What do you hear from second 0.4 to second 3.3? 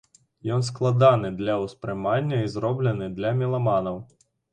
Ён складаны для ўспрымання і зроблены